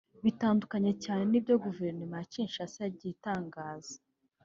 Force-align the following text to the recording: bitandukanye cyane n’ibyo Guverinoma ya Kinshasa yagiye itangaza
bitandukanye 0.23 0.91
cyane 1.03 1.23
n’ibyo 1.31 1.55
Guverinoma 1.65 2.15
ya 2.19 2.27
Kinshasa 2.31 2.77
yagiye 2.83 3.11
itangaza 3.15 3.95